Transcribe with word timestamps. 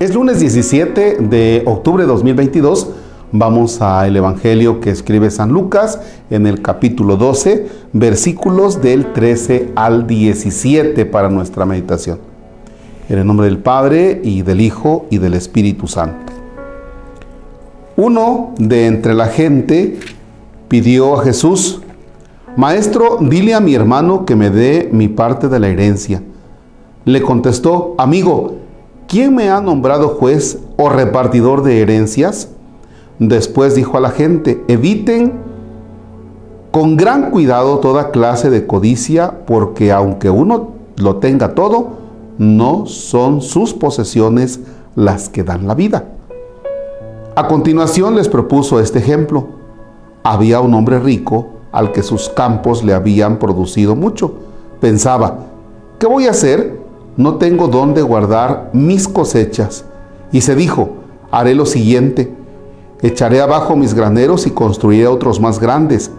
Es 0.00 0.14
lunes 0.14 0.38
17 0.38 1.16
de 1.22 1.64
octubre 1.66 2.04
de 2.04 2.08
2022. 2.08 2.88
Vamos 3.32 3.82
al 3.82 4.16
Evangelio 4.16 4.78
que 4.78 4.90
escribe 4.90 5.28
San 5.28 5.50
Lucas 5.50 5.98
en 6.30 6.46
el 6.46 6.62
capítulo 6.62 7.16
12, 7.16 7.66
versículos 7.92 8.80
del 8.80 9.12
13 9.12 9.72
al 9.74 10.06
17 10.06 11.04
para 11.04 11.28
nuestra 11.28 11.66
meditación. 11.66 12.20
En 13.08 13.18
el 13.18 13.26
nombre 13.26 13.46
del 13.46 13.58
Padre 13.58 14.20
y 14.22 14.42
del 14.42 14.60
Hijo 14.60 15.06
y 15.10 15.18
del 15.18 15.34
Espíritu 15.34 15.88
Santo. 15.88 16.32
Uno 17.96 18.54
de 18.56 18.86
entre 18.86 19.14
la 19.14 19.26
gente 19.26 19.98
pidió 20.68 21.18
a 21.18 21.24
Jesús, 21.24 21.80
Maestro, 22.56 23.18
dile 23.20 23.52
a 23.52 23.60
mi 23.60 23.74
hermano 23.74 24.24
que 24.24 24.36
me 24.36 24.50
dé 24.50 24.90
mi 24.92 25.08
parte 25.08 25.48
de 25.48 25.58
la 25.58 25.66
herencia. 25.66 26.22
Le 27.04 27.20
contestó, 27.20 27.96
amigo, 27.98 28.57
¿quién 29.08 29.34
me 29.34 29.50
ha 29.50 29.60
nombrado 29.60 30.10
juez 30.10 30.58
o 30.76 30.88
repartidor 30.88 31.64
de 31.64 31.80
herencias? 31.80 32.50
Después 33.18 33.74
dijo 33.74 33.96
a 33.96 34.00
la 34.00 34.10
gente, 34.10 34.62
eviten 34.68 35.32
con 36.70 36.96
gran 36.96 37.32
cuidado 37.32 37.78
toda 37.78 38.12
clase 38.12 38.50
de 38.50 38.66
codicia, 38.66 39.40
porque 39.46 39.90
aunque 39.90 40.30
uno 40.30 40.68
lo 40.96 41.16
tenga 41.16 41.54
todo, 41.54 41.98
no 42.36 42.86
son 42.86 43.40
sus 43.40 43.74
posesiones 43.74 44.60
las 44.94 45.28
que 45.28 45.42
dan 45.42 45.66
la 45.66 45.74
vida. 45.74 46.04
A 47.34 47.48
continuación 47.48 48.14
les 48.14 48.28
propuso 48.28 48.78
este 48.78 48.98
ejemplo. 48.98 49.48
Había 50.22 50.60
un 50.60 50.74
hombre 50.74 51.00
rico 51.00 51.48
al 51.72 51.92
que 51.92 52.02
sus 52.02 52.28
campos 52.28 52.84
le 52.84 52.92
habían 52.92 53.38
producido 53.38 53.96
mucho. 53.96 54.34
Pensaba, 54.80 55.38
¿qué 55.98 56.06
voy 56.06 56.26
a 56.26 56.32
hacer? 56.32 56.77
No 57.18 57.34
tengo 57.34 57.66
dónde 57.66 58.00
guardar 58.00 58.70
mis 58.72 59.08
cosechas. 59.08 59.84
Y 60.30 60.40
se 60.40 60.54
dijo, 60.54 60.90
haré 61.32 61.52
lo 61.56 61.66
siguiente, 61.66 62.32
echaré 63.02 63.40
abajo 63.40 63.74
mis 63.74 63.92
graneros 63.92 64.46
y 64.46 64.50
construiré 64.50 65.08
otros 65.08 65.40
más 65.40 65.58
grandes. 65.58 66.12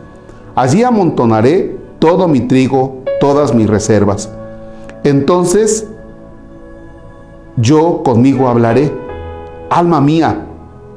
Allí 0.55 0.83
amontonaré 0.83 1.77
todo 1.99 2.27
mi 2.27 2.41
trigo, 2.41 2.97
todas 3.21 3.55
mis 3.55 3.69
reservas. 3.69 4.29
Entonces 5.05 5.87
yo 7.55 8.03
conmigo 8.03 8.49
hablaré, 8.49 8.93
alma 9.69 10.01
mía, 10.01 10.47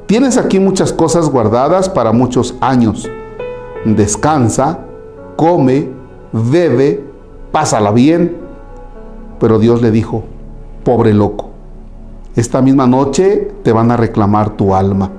tienes 0.05 0.37
aquí 0.37 0.59
muchas 0.59 0.91
cosas 0.91 1.29
guardadas 1.29 1.87
para 1.87 2.11
muchos 2.11 2.55
años. 2.59 3.09
Descansa, 3.85 4.79
come, 5.37 5.87
bebe, 6.33 7.05
pásala 7.53 7.91
bien 7.91 8.42
pero 9.43 9.59
Dios 9.59 9.81
le 9.81 9.91
dijo, 9.91 10.23
pobre 10.85 11.13
loco, 11.13 11.49
esta 12.33 12.61
misma 12.61 12.87
noche 12.87 13.51
te 13.61 13.73
van 13.73 13.91
a 13.91 13.97
reclamar 13.97 14.51
tu 14.51 14.73
alma. 14.73 15.09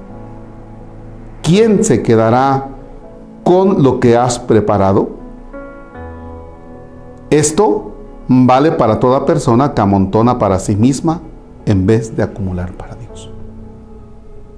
¿Quién 1.42 1.84
se 1.84 2.02
quedará 2.02 2.68
con 3.42 3.82
lo 3.82 4.00
que 4.00 4.16
has 4.16 4.38
preparado? 4.38 5.10
Esto 7.28 7.92
vale 8.26 8.72
para 8.72 8.98
toda 8.98 9.26
persona 9.26 9.74
que 9.74 9.82
amontona 9.82 10.38
para 10.38 10.58
sí 10.58 10.74
misma 10.74 11.20
en 11.66 11.84
vez 11.84 12.16
de 12.16 12.22
acumular 12.22 12.72
para 12.72 12.94
Dios. 12.94 13.30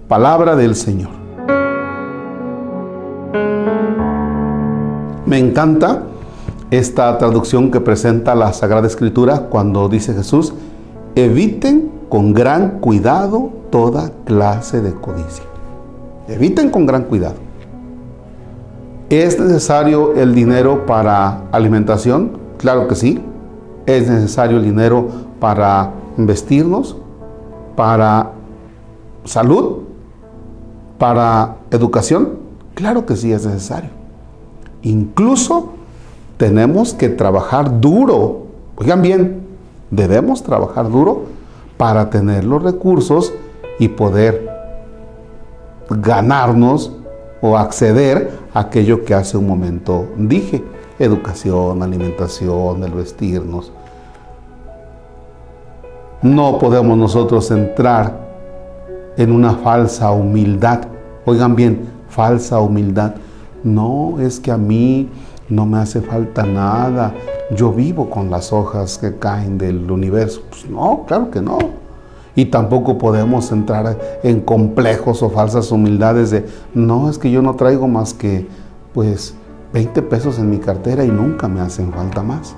Palabra 0.06 0.54
del 0.54 0.76
Señor. 0.76 1.10
Me 5.26 5.38
encanta 5.40 6.04
esta 6.70 7.16
traducción 7.18 7.70
que 7.70 7.80
presenta 7.80 8.34
la 8.34 8.52
Sagrada 8.52 8.86
Escritura 8.86 9.46
cuando 9.50 9.88
dice 9.88 10.14
Jesús, 10.14 10.52
eviten 11.14 11.90
con 12.08 12.32
gran 12.34 12.80
cuidado 12.80 13.50
toda 13.70 14.10
clase 14.24 14.80
de 14.80 14.92
codicia. 14.92 15.44
Eviten 16.28 16.70
con 16.70 16.86
gran 16.86 17.04
cuidado. 17.04 17.36
¿Es 19.08 19.38
necesario 19.38 20.14
el 20.14 20.34
dinero 20.34 20.86
para 20.86 21.42
alimentación? 21.52 22.32
Claro 22.58 22.88
que 22.88 22.96
sí. 22.96 23.20
¿Es 23.86 24.08
necesario 24.08 24.56
el 24.56 24.64
dinero 24.64 25.08
para 25.38 25.92
vestirnos? 26.16 26.96
¿Para 27.76 28.32
salud? 29.24 29.82
¿Para 30.98 31.56
educación? 31.70 32.30
Claro 32.74 33.06
que 33.06 33.14
sí 33.14 33.30
es 33.30 33.46
necesario. 33.46 33.90
Incluso 34.82 35.75
tenemos 36.36 36.94
que 36.94 37.08
trabajar 37.08 37.80
duro. 37.80 38.46
Oigan 38.76 39.02
bien, 39.02 39.46
debemos 39.90 40.42
trabajar 40.42 40.90
duro 40.90 41.24
para 41.76 42.10
tener 42.10 42.44
los 42.44 42.62
recursos 42.62 43.32
y 43.78 43.88
poder 43.88 44.48
ganarnos 45.90 46.92
o 47.40 47.56
acceder 47.56 48.30
a 48.54 48.60
aquello 48.60 49.04
que 49.04 49.14
hace 49.14 49.36
un 49.36 49.46
momento 49.46 50.06
dije, 50.16 50.64
educación, 50.98 51.82
alimentación, 51.82 52.82
el 52.82 52.92
vestirnos. 52.92 53.72
No 56.22 56.58
podemos 56.58 56.96
nosotros 56.96 57.50
entrar 57.50 58.26
en 59.16 59.32
una 59.32 59.52
falsa 59.52 60.10
humildad. 60.10 60.80
Oigan 61.24 61.54
bien, 61.54 61.88
falsa 62.08 62.58
humildad. 62.60 63.14
No, 63.62 64.18
es 64.20 64.40
que 64.40 64.50
a 64.50 64.56
mí 64.56 65.08
no 65.48 65.66
me 65.66 65.78
hace 65.78 66.00
falta 66.00 66.44
nada, 66.44 67.14
yo 67.54 67.72
vivo 67.72 68.10
con 68.10 68.30
las 68.30 68.52
hojas 68.52 68.98
que 68.98 69.18
caen 69.18 69.58
del 69.58 69.90
universo. 69.90 70.42
Pues 70.48 70.68
no, 70.68 71.04
claro 71.06 71.30
que 71.30 71.40
no. 71.40 71.58
Y 72.34 72.46
tampoco 72.46 72.98
podemos 72.98 73.50
entrar 73.50 73.98
en 74.22 74.40
complejos 74.40 75.22
o 75.22 75.30
falsas 75.30 75.72
humildades 75.72 76.30
de, 76.30 76.46
no, 76.74 77.08
es 77.08 77.18
que 77.18 77.30
yo 77.30 77.40
no 77.40 77.54
traigo 77.54 77.88
más 77.88 78.12
que, 78.12 78.46
pues, 78.92 79.34
20 79.72 80.02
pesos 80.02 80.38
en 80.38 80.50
mi 80.50 80.58
cartera 80.58 81.04
y 81.04 81.08
nunca 81.08 81.48
me 81.48 81.60
hacen 81.60 81.92
falta 81.92 82.22
más. 82.22 82.54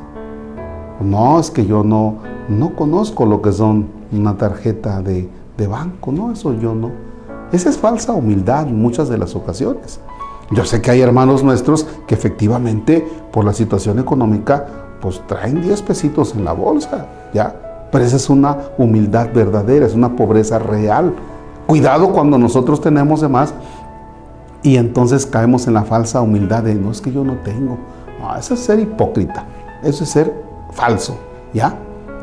No, 1.01 1.39
es 1.39 1.51
que 1.51 1.65
yo 1.65 1.85
no, 1.85 2.17
no 2.49 2.75
conozco 2.75 3.25
lo 3.25 3.41
que 3.41 3.53
son 3.53 3.87
una 4.11 4.37
tarjeta 4.37 5.01
de, 5.01 5.29
de 5.57 5.67
banco, 5.67 6.11
no, 6.11 6.33
eso 6.33 6.55
yo 6.55 6.75
no. 6.75 6.91
Esa 7.53 7.71
es 7.71 7.79
falsa 7.79 8.13
humildad 8.13 8.69
en 8.69 8.81
muchas 8.81 9.09
de 9.09 9.17
las 9.17 9.37
ocasiones. 9.37 10.01
Yo 10.51 10.65
sé 10.65 10.81
que 10.81 10.91
hay 10.91 11.03
hermanos 11.03 11.45
nuestros 11.45 11.87
que 12.07 12.15
efectivamente 12.15 13.07
por 13.33 13.45
la 13.45 13.53
situación 13.53 13.99
económica 13.99 14.67
pues 15.01 15.21
traen 15.27 15.63
10 15.63 15.83
pesitos 15.83 16.35
en 16.35 16.45
la 16.45 16.53
bolsa, 16.53 17.07
¿ya? 17.35 17.55
Pero 17.93 18.05
esa 18.05 18.17
es 18.17 18.29
una 18.31 18.57
humildad 18.79 19.29
verdadera, 19.33 19.87
es 19.87 19.95
una 19.95 20.17
pobreza 20.17 20.59
real. 20.59 21.15
Cuidado 21.67 22.13
cuando 22.13 22.39
nosotros 22.39 22.81
tenemos 22.81 23.21
de 23.21 23.29
más 23.29 23.55
y 24.63 24.77
entonces 24.77 25.27
caemos 25.27 25.67
en 25.67 25.75
la 25.75 25.85
falsa 25.85 26.21
humildad 26.21 26.63
de 26.63 26.75
no 26.75 26.91
es 26.91 27.01
que 27.01 27.13
yo 27.13 27.25
no 27.25 27.35
tengo. 27.45 27.79
No, 28.21 28.35
eso 28.37 28.55
es 28.55 28.61
ser 28.61 28.81
hipócrita, 28.81 29.45
eso 29.83 30.05
es 30.05 30.11
ser 30.11 30.35
falso, 30.73 31.19
¿ya? 31.53 31.77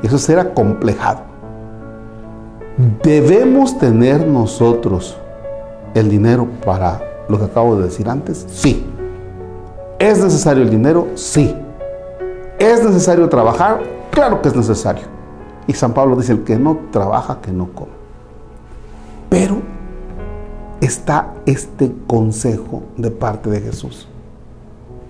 Eso 0.04 0.18
es 0.18 0.24
ser 0.24 0.40
acomplejado. 0.40 1.22
Debemos 3.04 3.78
tener 3.78 4.28
nosotros 4.28 5.16
el 5.94 6.10
dinero 6.10 6.48
para 6.66 7.00
lo 7.28 7.38
que 7.38 7.46
acabo 7.46 7.76
de 7.78 7.86
decir 7.86 8.10
antes? 8.10 8.46
Sí. 8.50 8.86
¿Es 10.00 10.24
necesario 10.24 10.64
el 10.64 10.70
dinero? 10.70 11.08
Sí. 11.16 11.56
¿Es 12.60 12.84
necesario 12.84 13.28
trabajar? 13.30 13.82
Claro 14.12 14.42
que 14.42 14.50
es 14.50 14.56
necesario. 14.56 15.04
Y 15.68 15.74
San 15.74 15.94
Pablo 15.94 16.16
dice, 16.16 16.34
el 16.34 16.44
que 16.44 16.58
no 16.58 16.78
trabaja, 16.92 17.40
que 17.42 17.52
no 17.52 17.70
come. 17.74 17.92
Pero 19.30 19.58
está 20.82 21.34
este 21.46 21.92
consejo 22.08 22.84
de 22.98 23.12
parte 23.12 23.50
de 23.50 23.62
Jesús. 23.62 24.08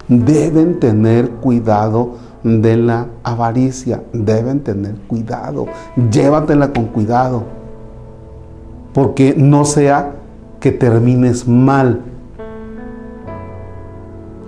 Deben 0.08 0.80
tener 0.80 1.30
cuidado 1.30 2.14
de 2.44 2.78
la 2.78 3.08
avaricia, 3.24 4.04
deben 4.14 4.60
tener 4.60 4.96
cuidado, 5.08 5.66
llévatela 6.12 6.72
con 6.72 6.86
cuidado, 6.86 7.44
porque 8.94 9.34
no 9.36 9.66
sea 9.66 10.14
que 10.66 10.72
termines 10.72 11.48
mal. 11.48 12.02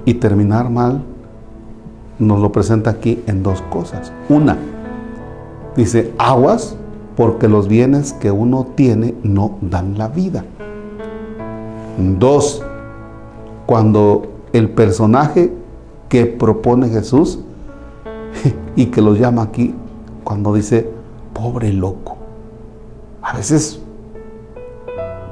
Y 0.04 0.16
terminar 0.16 0.68
mal 0.68 1.04
nos 2.18 2.40
lo 2.40 2.52
presenta 2.52 2.90
aquí 2.90 3.22
en 3.28 3.44
dos 3.44 3.62
cosas. 3.62 4.12
Una, 4.28 4.58
dice, 5.76 6.12
aguas 6.18 6.76
porque 7.16 7.48
los 7.48 7.68
bienes 7.68 8.14
que 8.14 8.32
uno 8.32 8.66
tiene 8.74 9.14
no 9.22 9.60
dan 9.62 10.00
la 10.00 10.08
vida. 10.08 10.44
Dos, 12.18 12.64
cuando 13.68 14.24
el 14.54 14.72
personaje 14.72 15.54
que 16.10 16.26
propone 16.26 16.90
Jesús 16.90 17.42
y 18.76 18.88
que 18.88 19.04
lo 19.04 19.14
llama 19.14 19.44
aquí, 19.44 19.76
cuando 20.24 20.56
dice, 20.56 20.90
pobre 21.32 21.72
loco. 21.72 22.18
A 23.22 23.38
veces 23.38 23.84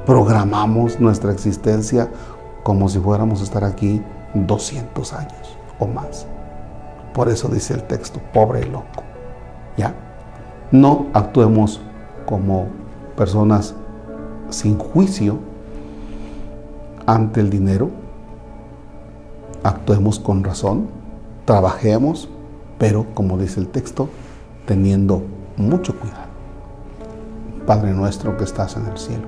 programamos 0.06 1.00
nuestra 1.00 1.32
existencia 1.32 2.10
como 2.64 2.90
si 2.90 3.00
fuéramos 3.00 3.42
a 3.42 3.44
estar 3.44 3.64
aquí 3.64 4.02
200 4.34 5.14
años 5.14 5.58
o 5.80 5.88
más. 5.88 6.26
Por 7.14 7.30
eso 7.30 7.48
dice 7.48 7.74
el 7.74 7.84
texto, 7.84 8.20
pobre 8.34 8.66
loco. 8.66 9.04
¿Ya? 9.78 9.94
No 10.72 11.08
actuemos 11.14 11.82
como 12.26 12.68
personas 13.16 13.76
sin 14.50 14.78
juicio 14.78 15.40
ante 17.06 17.40
el 17.40 17.50
dinero. 17.50 17.90
Actuemos 19.64 20.20
con 20.20 20.44
razón, 20.44 20.88
trabajemos, 21.46 22.30
pero 22.78 23.06
como 23.14 23.38
dice 23.38 23.60
el 23.60 23.68
texto, 23.68 24.10
teniendo 24.66 25.24
mucho 25.58 25.98
cuidado. 25.98 26.26
Padre 27.66 27.94
nuestro 27.94 28.38
que 28.38 28.44
estás 28.44 28.76
en 28.76 28.86
el 28.86 28.98
cielo, 28.98 29.28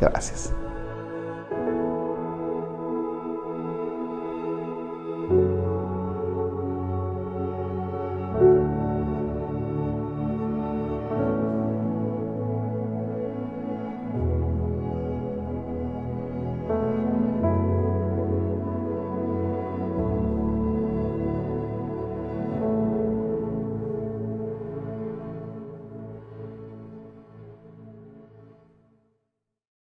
Gracias. 0.00 0.52